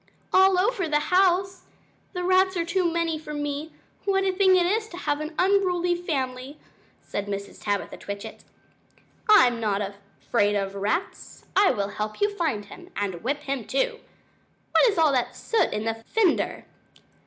"All 0.33 0.57
over 0.57 0.87
the 0.89 0.99
house! 1.13 1.65
The 2.13 2.23
rats 2.23 2.57
are 2.57 2.65
too 2.65 2.91
many 2.91 3.19
for 3.19 3.35
me. 3.35 3.71
What 4.05 4.23
a 4.23 4.31
thing 4.31 4.55
it 4.55 4.65
is 4.65 4.87
to 4.89 4.97
have 4.97 5.21
an 5.21 5.35
unruly 5.37 5.93
family!" 5.93 6.57
said 7.03 7.27
Mrs. 7.27 7.61
Tabitha 7.63 7.97
Twitchit. 7.97 8.43
"I'm 9.29 9.59
not 9.59 9.79
afraid 9.79 10.55
of 10.55 10.73
rats; 10.73 11.45
I 11.55 11.69
will 11.69 11.89
help 11.89 12.19
you 12.19 12.29
to 12.31 12.35
find 12.35 12.65
him; 12.65 12.89
and 12.95 13.23
whip 13.23 13.41
him, 13.43 13.63
too! 13.63 13.99
What 14.71 14.89
is 14.91 14.97
all 14.97 15.11
that 15.11 15.35
soot 15.35 15.71
in 15.71 15.85
the 15.85 15.93
fender?" 16.07 16.65